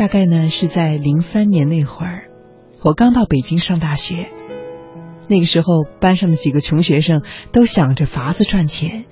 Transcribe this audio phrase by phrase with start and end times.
[0.00, 2.30] 大概呢是在零三年那会儿，
[2.82, 4.30] 我刚到北京上大学。
[5.28, 9.04] 那个时候，班上的几个穷学生都想着法子赚钱，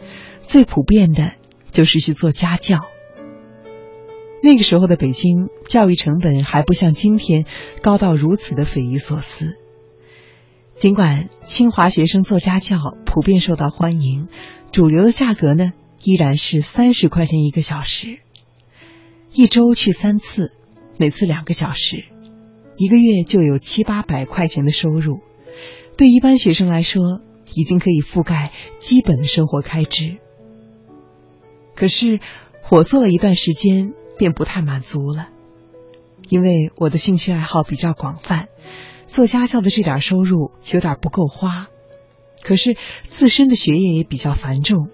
[0.44, 1.32] 最普遍的
[1.70, 2.78] 就是去做家教。
[4.42, 7.44] 那个时候的北京，教育成本还不像今天
[7.82, 9.58] 高到如此的匪夷所思。
[10.72, 14.28] 尽管清华学生做家教普遍受到欢迎，
[14.72, 18.20] 主流的价格呢依然是三十块钱一个小时，
[19.34, 20.54] 一周去三次，
[20.98, 22.04] 每次两个小时，
[22.76, 25.20] 一个月就有七八百块钱的收入，
[25.96, 27.22] 对一般学生来说
[27.54, 30.18] 已经可以覆盖基本的生活开支。
[31.74, 32.20] 可是
[32.70, 33.94] 我做了一段时间。
[34.18, 35.28] 便不太满足了，
[36.28, 38.48] 因为我的兴趣爱好比较广泛，
[39.06, 41.68] 做家教的这点收入有点不够花，
[42.42, 42.76] 可是
[43.10, 44.88] 自身的学业也比较繁重，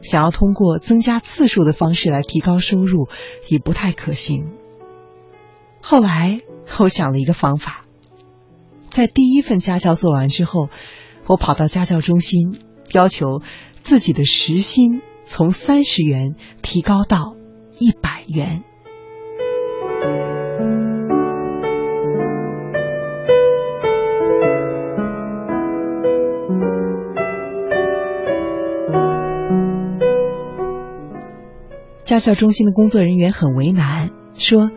[0.00, 3.10] 想要通过增加次数的方式来提高收入
[3.50, 4.48] 也不太可行。
[5.82, 6.40] 后来
[6.78, 7.84] 我想了一个方法，
[8.88, 10.70] 在第一份家教做完之后，
[11.26, 12.56] 我跑到家教中心，
[12.92, 13.42] 要求
[13.82, 17.36] 自己的时薪从三十元提高到。
[17.78, 18.62] 一百元。
[32.04, 34.70] 家教中心的工作人员很为难，说：“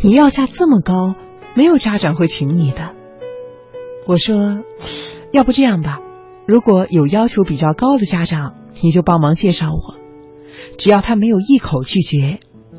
[0.00, 1.14] 你要价这么高，
[1.54, 2.94] 没有家长会请你的。”
[4.06, 4.58] 我说
[5.32, 5.98] ：“要不这样吧，
[6.46, 9.96] 如果有要求比较高的家长，你就帮忙介绍我。”
[10.78, 12.38] 只要他没有一口拒绝，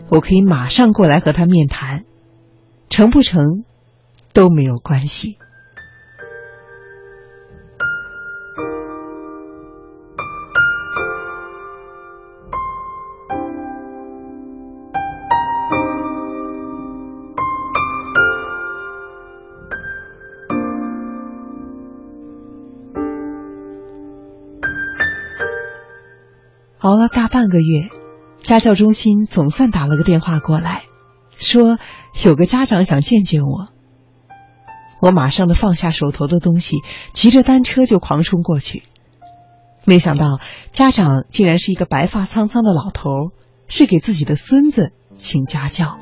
[0.10, 2.06] 我可以马上过来和他面谈，
[2.90, 3.64] 成不成
[4.34, 5.38] 都没有关系。
[26.80, 27.90] 熬了大半个月，
[28.42, 30.84] 家教中心总算打了个电话过来，
[31.36, 31.78] 说
[32.24, 33.68] 有个家长想见见我。
[35.02, 36.78] 我马上的放下手头的东西，
[37.14, 38.84] 骑着单车就狂冲过去。
[39.84, 40.40] 没想到
[40.72, 43.10] 家长竟然是一个白发苍苍的老头，
[43.68, 45.98] 是给自己的孙子请家教。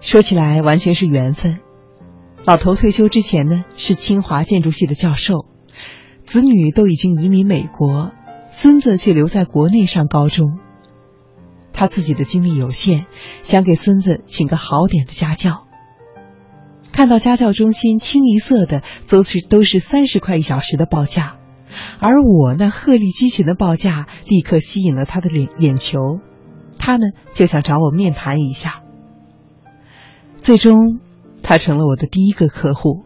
[0.00, 1.60] 说起来完全是缘分。
[2.44, 5.46] 老头退休之前呢是清华建筑系的教授，
[6.26, 8.12] 子女都已经移民美国。
[8.66, 10.58] 孙子却留在国内上高中，
[11.72, 13.06] 他自己的精力有限，
[13.44, 15.68] 想给孙子请个好点的家教。
[16.90, 21.36] 看到家教中心清一色的都是都是三十块一小时的报价，
[22.00, 26.18] 而我那鹤立鸡群的报价立刻吸引了他的眼眼球，
[26.76, 28.82] 他呢就想找我面谈一下。
[30.42, 30.74] 最终，
[31.40, 33.04] 他成了我的第一个客户，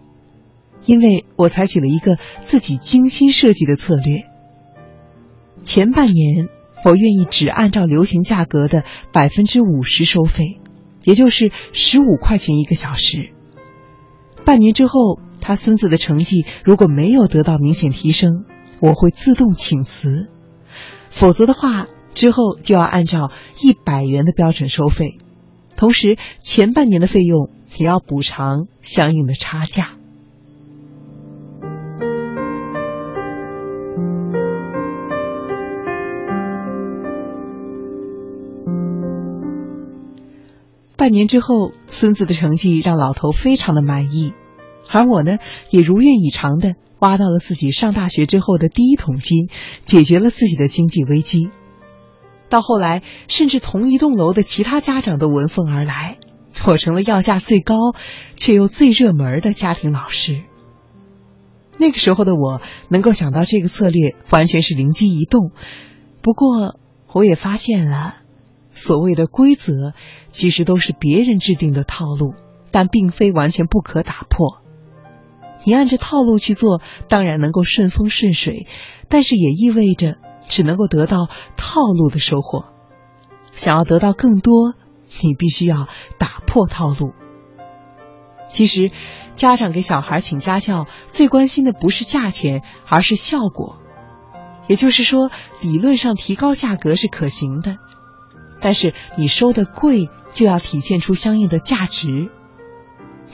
[0.86, 4.29] 因为我采取了一个自己精心设计的策略。
[5.62, 6.48] 前半年，
[6.84, 10.58] 我愿意只按照流行价格的百分之五十收费，
[11.04, 13.30] 也就是十五块钱一个小时。
[14.44, 18.44] 半年之后，他孙子的成绩如果没有得到明显提升，
[18.80, 20.28] 我会自动请辞；
[21.10, 23.30] 否则的话，之后就要按照
[23.62, 25.18] 一百元的标准收费，
[25.76, 29.99] 同时前半年的费用也要补偿相应的差价。
[41.00, 44.34] 半年之后，孙子的成绩让老头非常的满意，
[44.90, 45.38] 而我呢，
[45.70, 49.48] 也如愿以偿的挖到了自己上大学之后的第一桶金，
[49.86, 51.48] 解决了自己的经济危机。
[52.50, 56.18] 到后来，甚至同一栋楼的其他家长都闻风而来，
[56.66, 57.76] 我成了要价最高
[58.36, 60.42] 却又最热门的家庭老师。
[61.78, 62.60] 那个时候的我
[62.90, 65.50] 能够想到这个策略，完全是灵机一动。
[66.20, 66.78] 不过，
[67.14, 68.16] 我也发现了。
[68.72, 69.92] 所谓的规则，
[70.30, 72.34] 其实都是别人制定的套路，
[72.70, 74.62] 但并非完全不可打破。
[75.64, 78.66] 你按着套路去做，当然能够顺风顺水，
[79.08, 82.72] 但是也意味着只能够得到套路的收获。
[83.52, 84.74] 想要得到更多，
[85.22, 85.86] 你必须要
[86.18, 87.12] 打破套路。
[88.48, 88.90] 其实，
[89.36, 93.78] 家长给小孩请家教，最关心的不是价钱，而是效果。
[94.66, 95.30] 也就是说，
[95.60, 97.76] 理论上提高价格是可行的。
[98.60, 102.30] 但是你收的贵，就要体现出相应的价值。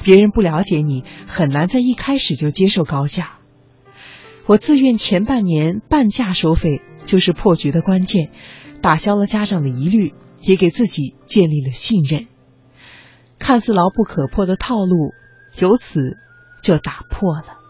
[0.04, 3.38] 别人不了解你，很难在一开始就接受高价。
[4.46, 8.30] 我自愿前半年半价收费，就是破局的关键，
[8.80, 12.26] 打消了家长的疑虑，也给自己建立了信任。
[13.38, 15.12] 看似牢不可破的套路，
[15.58, 16.16] 由此
[16.62, 17.65] 就打破了。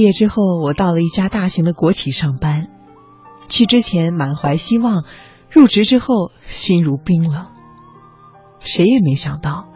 [0.00, 2.68] 毕业之后，我到了一家大型的国企上班。
[3.50, 5.04] 去之前满怀希望，
[5.50, 7.48] 入职之后心如冰冷。
[8.60, 9.68] 谁也没想到，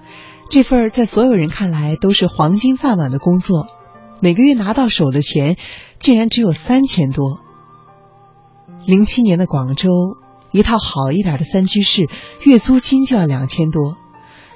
[0.49, 3.67] 这份在所有人看来都是黄金饭碗的工作，
[4.19, 5.59] 每个月拿到手的钱
[6.01, 7.41] 竟然只有三千多。
[8.87, 9.91] 零七年的广州，
[10.53, 12.09] 一套好一点的三居室，
[12.47, 13.99] 月租金就要两千多，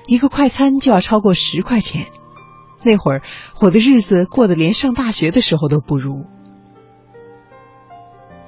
[0.07, 2.07] 一个快餐就要超过十块钱。
[2.83, 3.23] 那会儿，
[3.61, 6.25] 我的日子过得连上大学的时候都不如。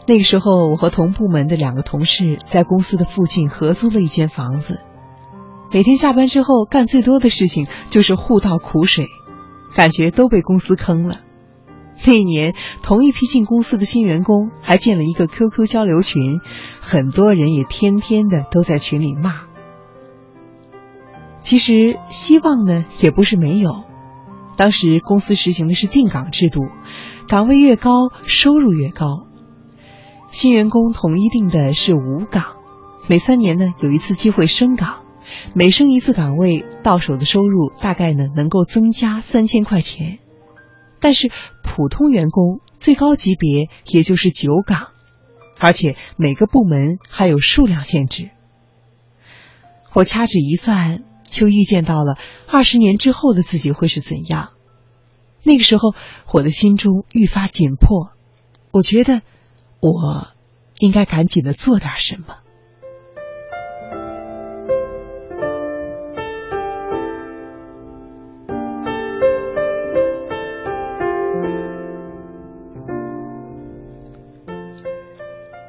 [0.06, 4.81] 那个时候，我和同部门的两个同事在公司的附近合租了一间房子，
[5.73, 9.06] 每天下班之后干最多的事情就是互道苦水，
[9.75, 11.21] 感觉都被公司坑了。
[12.06, 16.41] 那一年，同一批进公司的新员工还建了一个 QQ 交流群，
[16.81, 19.43] 很多人也天天的都在群里骂。
[21.43, 23.85] 其实，希望呢也不是没有。
[24.60, 26.60] 当时公司实行的是定岗制度，
[27.26, 29.26] 岗位越高，收入越高。
[30.30, 32.44] 新员工统一定的是五岗，
[33.08, 35.06] 每三年呢有一次机会升岗，
[35.54, 40.18] 每升一次岗位，到手的收入大概呢能够增加三千块钱。
[41.00, 44.88] 但是普通员工最高级别也就是九岗，
[45.58, 48.28] 而且每个部门还有数量限制。
[49.94, 51.04] 我掐指一算。
[51.31, 54.50] 就预见到了二十年之后的自己会是怎样。
[55.43, 55.94] 那个时候，
[56.32, 58.11] 我的心中愈发紧迫。
[58.73, 59.23] 我觉得，
[59.81, 60.29] 我
[60.79, 62.37] 应该赶紧的做点什么。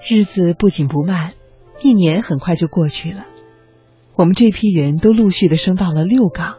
[0.10, 1.32] 日子不紧不慢，
[1.82, 3.26] 一年很快就过去了。
[4.22, 6.58] 我们这批人都陆续的升到了六岗，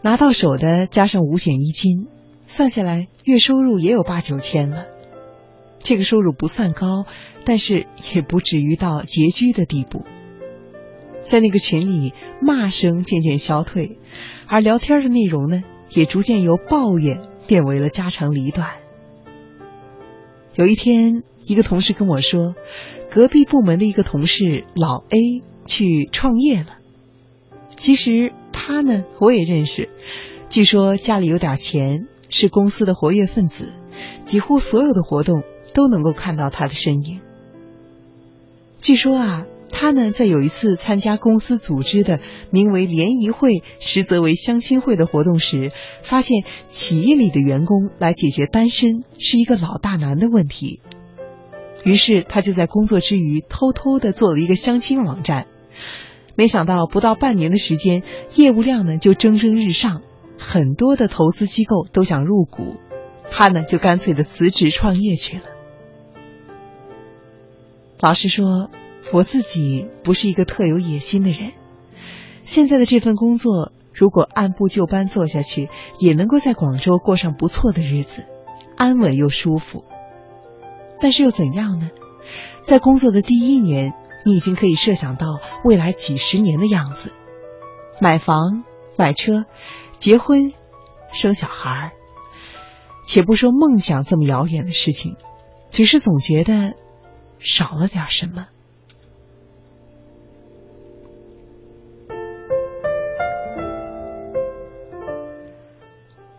[0.00, 2.06] 拿到手的加上五险一金，
[2.46, 4.86] 算下来月收入也有八九千了。
[5.80, 7.04] 这个收入不算高，
[7.44, 10.06] 但是也不至于到拮据的地步。
[11.24, 13.98] 在那个群里，骂声渐渐消退，
[14.46, 15.60] 而聊天的内容呢，
[15.90, 18.76] 也逐渐由抱怨变为了家长里短。
[20.54, 22.54] 有一天，一个同事跟我说，
[23.10, 25.44] 隔壁部门的一个同事老 A。
[25.68, 26.77] 去创业了。
[27.78, 29.88] 其实他呢，我也认识。
[30.50, 33.72] 据说家里有点钱，是公司的活跃分子，
[34.26, 35.42] 几乎所有的活动
[35.72, 37.20] 都能够看到他的身影。
[38.80, 42.20] 据说啊，他呢在有一次参加公司组织的
[42.50, 45.72] 名为联谊会，实则为相亲会的活动时，
[46.02, 50.80] 发现企业里的员工来解决单身是一个老大难的问题。
[51.84, 55.46] 于是他就在工作之余偷偷的做了一个相亲网站。
[56.38, 58.04] 没想到不到半年的时间，
[58.36, 60.02] 业务量呢就蒸蒸日上，
[60.38, 62.76] 很多的投资机构都想入股，
[63.28, 65.42] 他呢就干脆的辞职创业去了。
[67.98, 68.70] 老实说，
[69.12, 71.54] 我自己不是一个特有野心的人，
[72.44, 75.68] 现在的这份工作如果按部就班做下去，
[75.98, 78.22] 也能够在广州过上不错的日子，
[78.76, 79.82] 安稳又舒服。
[81.00, 81.90] 但是又怎样呢？
[82.62, 83.92] 在工作的第一年。
[84.24, 85.26] 你已经可以设想到
[85.64, 87.12] 未来几十年的样子，
[88.00, 88.64] 买房、
[88.96, 89.46] 买车、
[89.98, 90.52] 结婚、
[91.12, 91.92] 生小孩。
[93.04, 95.16] 且不说梦想这么遥远的事情，
[95.70, 96.74] 只是总觉得
[97.38, 98.48] 少了点什么。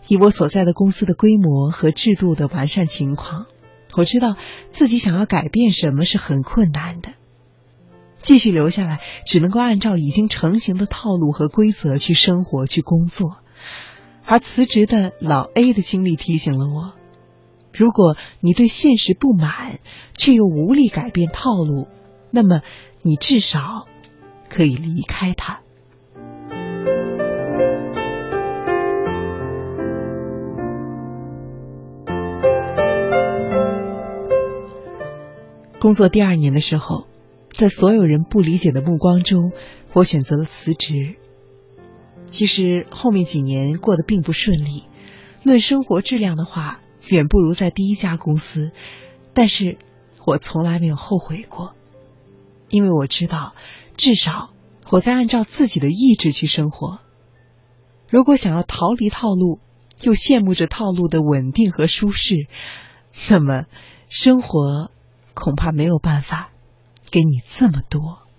[0.08, 3.46] 以我所在的公司的规模和制度的完善情况，
[3.96, 4.38] 我知道
[4.72, 7.14] 自己想要改变什么是很困难的。
[8.22, 13.38] 继续留下来，只能够按照已经成型的套路和规则去生活、去工作。
[14.26, 16.94] 而辞职的老 A 的经历提醒了我：
[17.74, 19.80] 如果你对现实不满，
[20.16, 21.88] 却又无力改变套路，
[22.30, 22.62] 那么
[23.02, 23.88] 你至少
[24.50, 25.62] 可以离开他。
[35.80, 37.06] 工作第二年的时候，
[37.60, 39.52] 在所有人不理解的目光中，
[39.92, 41.18] 我选择了辞职。
[42.26, 44.86] 其实后面几年过得并不顺利，
[45.44, 48.72] 论生活质量的话，远不如在第一家公司。
[49.34, 49.78] 但是，
[50.26, 51.74] 我从来没有后悔过，
[52.70, 53.54] 因为我知道，
[53.98, 54.54] 至少
[54.90, 57.00] 我在按照自己的意志去生活。
[58.10, 59.60] 如果想要逃离套路，
[60.02, 62.48] 又羡慕着套路的稳定和舒适，
[63.30, 63.66] 那么
[64.08, 64.92] 生活
[65.34, 66.52] 恐怕没有办法
[67.12, 68.30] 给你这么多。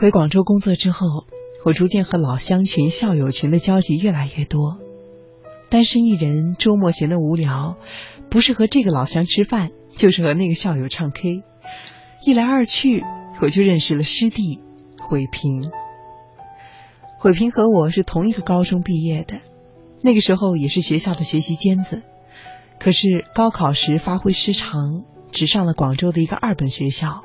[0.00, 1.26] 回广州工作之后，
[1.64, 4.78] 我逐渐和老乡群、校友群的交集越来越多。
[5.68, 7.76] 单身一人，周末闲得无聊，
[8.30, 11.42] 不是和这个老乡吃饭，就是和那个校友唱 K。
[12.24, 13.04] 一来二去，
[13.40, 14.60] 我就认识了师弟
[14.98, 15.70] 毁平。
[17.18, 19.40] 毁平和我是同一个高中毕业的，
[20.02, 22.02] 那个时候也是学校的学习尖子。
[22.82, 27.22] 可是高考时发挥失常，只上了广州的一个二本学校。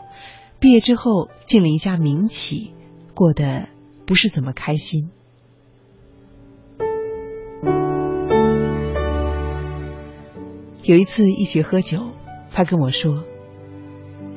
[0.60, 2.74] 毕业之后进了一家民企，
[3.14, 3.70] 过得
[4.06, 5.10] 不是怎么开心。
[10.84, 12.12] 有一次一起喝酒，
[12.52, 13.26] 他跟我说：“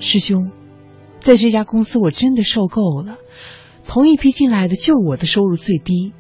[0.01, 0.51] 师兄，
[1.21, 3.19] 在这家公司我真的受够了。
[3.87, 6.15] 同一批进来的就我的收入最低，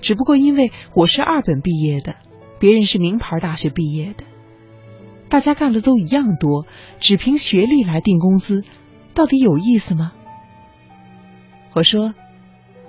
[0.00, 2.16] 只不过因为我是二本毕业的，
[2.58, 4.24] 别人是名牌大学毕业的，
[5.28, 6.66] 大家干的都一样多，
[6.98, 8.64] 只凭学历来定工资。”
[9.14, 10.12] 到底有意思吗？
[11.74, 12.14] 我说：“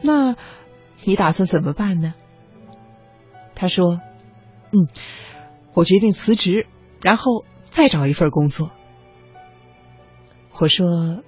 [0.01, 0.36] 那
[1.03, 2.13] 你打算怎么办呢？”
[3.56, 4.00] 他说
[4.72, 4.88] ：“嗯，
[5.74, 6.68] 我决定辞职，
[7.01, 8.72] 然后再找一份工作。”
[10.60, 11.24] 我说：“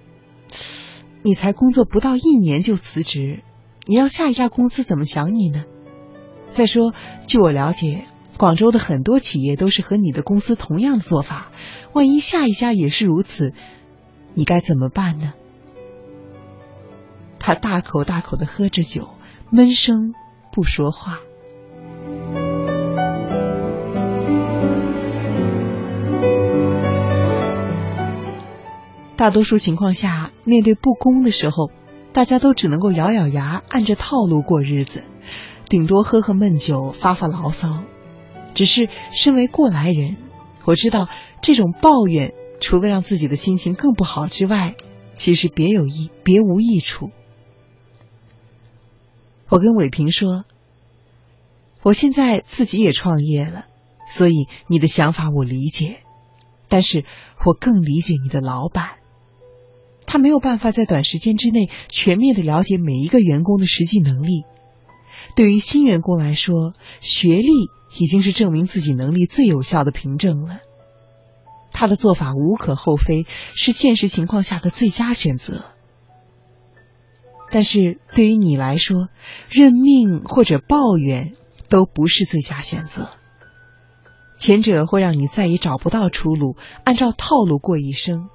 [1.23, 3.43] 你才工作不到一年就辞职，
[3.85, 5.65] 你让下一家公司怎么想你呢？
[6.49, 6.93] 再说，
[7.27, 8.05] 据我了解，
[8.37, 11.51] 广州的很多企业都是和你的公司同样的做法，
[11.93, 13.53] 万一下一家也是如此。”
[14.33, 15.33] 你该怎么办呢？
[17.43, 19.09] 他大口大口的喝着酒，
[19.49, 20.13] 闷声
[20.53, 21.17] 不说话。
[29.15, 31.71] 大多数情况下，面对不公的时候，
[32.13, 35.03] 大家都只能够咬咬牙，按着套路过日子，
[35.65, 37.79] 顶多喝喝闷酒，发发牢骚。
[38.53, 40.17] 只是身为过来人，
[40.65, 41.09] 我知道
[41.41, 42.33] 这种抱怨。
[42.59, 44.75] 除了让自己的心情更不好之外，
[45.17, 47.09] 其实别有益，别无益处。
[49.51, 50.45] 我跟伟平说
[51.83, 53.65] ：“我现在自己也创业了，
[54.09, 55.97] 所以你的想法我理解，
[56.69, 57.03] 但是
[57.45, 58.91] 我更理解你的老板。
[60.05, 64.45] 他没有办法在短时间之内全面的了解每一个员工的实际能力。
[65.35, 67.49] 对于新员工来说，学历
[67.99, 70.59] 已经是证明自己能力最有效的凭证了。”
[71.73, 75.65] 他的做法无可厚非，是现实情况下的最佳选择。
[77.51, 79.09] 但是对于你来说，
[79.49, 81.33] 认命或者抱怨
[81.69, 83.09] 都不是最佳选择。
[84.39, 88.29] 前者会让你再也找不到出路，按照套路过一生；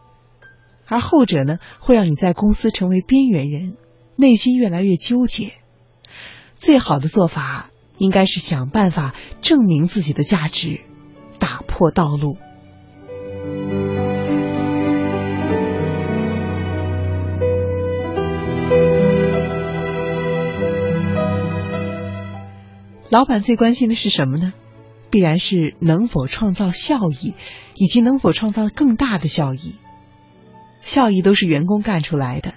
[0.86, 3.76] 而后者呢，会让你在公司成为边缘人，
[4.16, 5.54] 内心越来越纠结。
[6.54, 10.80] 最好的做法应该是想办法证明自己的价值，
[11.40, 12.36] 打破道路。
[23.16, 24.52] 老板最关心的是什么呢？
[25.08, 27.32] 必然是能否创造效益，
[27.74, 29.76] 以及能否创造更大的效益。
[30.82, 32.52] 效益都是员工干出来的。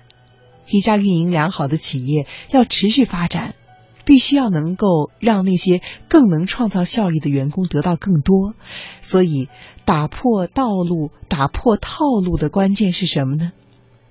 [0.67, 3.55] 一家运营良好的企业要持续发展，
[4.03, 8.53] 必须要能够让那些更能创造效益的员工得到更多。
[9.01, 9.47] 所以，
[9.85, 13.53] 打破道路、打破套路的关键是什么呢？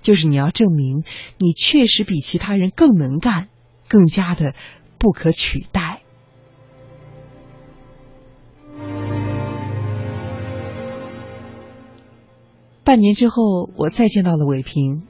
[0.01, 1.03] 就是你要证明
[1.37, 3.49] 你确实比其他人更能干，
[3.87, 4.55] 更加的
[4.97, 5.88] 不可取代。
[12.89, 15.03] 半年之后，我再见到了伟平，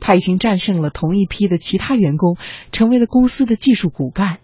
[0.00, 2.38] 他已经战胜了同一批的其他员工，
[2.72, 4.38] 成为了公司的技术骨干。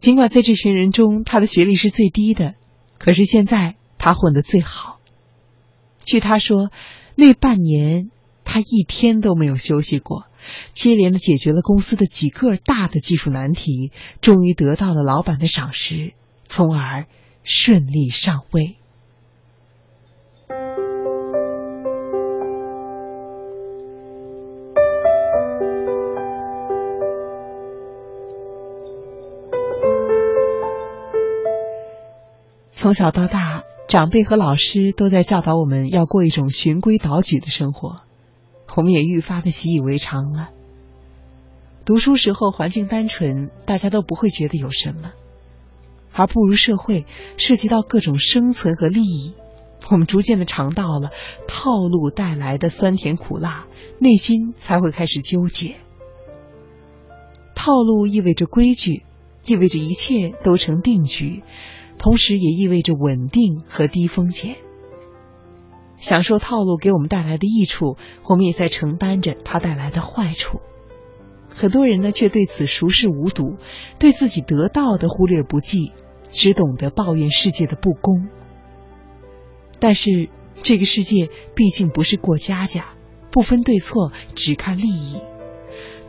[0.00, 2.56] 尽管在这群人中，他的学历是最低的，
[2.98, 4.98] 可是现在他混得最好。
[6.04, 6.72] 据他说，
[7.14, 8.10] 那半年
[8.42, 10.24] 他一天都没有休息过，
[10.74, 16.12] 接连的解决了公司的几个大的技术难题，终于得到了老板的赏识，
[16.48, 17.06] 从而
[17.44, 18.78] 顺利上位。
[32.84, 38.02] 从小到大，长辈和老师都在教导我们要过一种循规蹈矩的生活，
[38.76, 40.50] 我们也愈发的习以为常了。
[41.86, 45.12] 读书时候环境单纯，大家都不会觉得有什么；
[46.12, 47.06] 而步入社会，
[47.38, 49.32] 涉及到各种生存和利益，
[49.90, 51.10] 我们逐渐的尝到了
[51.48, 53.64] 套路带来的酸甜苦辣，
[53.98, 55.76] 内心才会开始纠结。
[57.54, 59.04] 套路意味着规矩，
[59.46, 61.42] 意味着一切都成定局。
[61.98, 64.56] 同时也意味着稳定和低风险。
[65.96, 67.96] 享受套路给我们带来的益处，
[68.28, 70.60] 我们也在承担着它带来的坏处。
[71.48, 73.56] 很多人呢，却对此熟视无睹，
[73.98, 75.92] 对自己得到的忽略不计，
[76.30, 78.28] 只懂得抱怨世界的不公。
[79.78, 80.28] 但是
[80.62, 82.94] 这个世界毕竟不是过家家，
[83.30, 85.20] 不分对错，只看利益。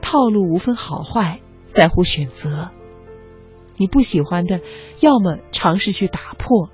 [0.02, 2.72] 套路无分好坏，在乎选择。
[3.78, 4.62] 你不喜欢的，
[5.00, 6.70] 要么尝试去打破，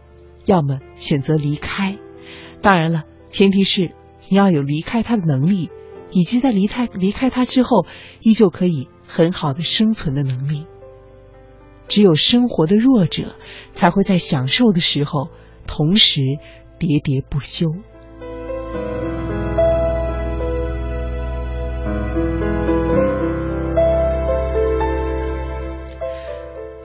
[0.46, 1.98] 要么选择离开。
[2.62, 3.92] 当然了，前提是
[4.30, 5.70] 你要有离开他的能力，
[6.12, 7.86] 以及在离开离开他之后，
[8.22, 10.68] 依旧可以很好的生存的能力。
[11.88, 13.36] 只有生活的弱者，
[13.74, 15.30] 才会在享受的时候，
[15.68, 16.22] 同时
[16.80, 17.66] 喋喋不休。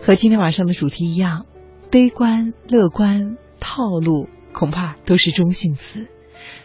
[0.07, 1.47] 和今天晚上的主题一样，
[1.91, 6.07] 悲观、乐观、套路，恐怕都是中性词，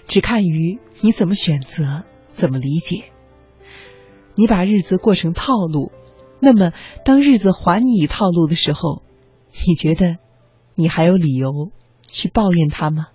[0.07, 3.05] 只看于你怎么选择、怎么理解。
[4.35, 5.91] 你把日子过成套路，
[6.39, 6.71] 那么
[7.03, 9.01] 当日子还你以套路的时候，
[9.67, 10.17] 你觉得
[10.75, 11.71] 你还有理由
[12.03, 13.07] 去抱怨他吗？